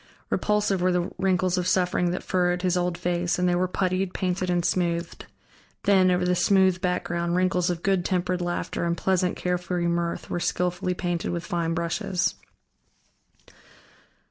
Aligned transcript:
Repulsive 0.31 0.81
were 0.81 0.91
the 0.91 1.11
wrinkles 1.19 1.59
of 1.59 1.67
suffering 1.67 2.09
that 2.09 2.23
furrowed 2.23 2.63
his 2.63 2.75
old 2.75 2.97
face, 2.97 3.37
and 3.37 3.47
they 3.47 3.53
were 3.53 3.67
puttied, 3.67 4.15
painted, 4.15 4.49
and 4.49 4.65
smoothed; 4.65 5.27
then, 5.83 6.09
over 6.09 6.25
the 6.25 6.33
smooth 6.33 6.81
background, 6.81 7.35
wrinkles 7.35 7.69
of 7.69 7.83
good 7.83 8.03
tempered 8.03 8.41
laughter 8.41 8.83
and 8.83 8.97
pleasant, 8.97 9.35
carefree 9.37 9.85
mirth 9.85 10.27
were 10.27 10.39
skillfully 10.39 10.95
painted 10.95 11.29
with 11.29 11.45
fine 11.45 11.75
brushes. 11.75 12.33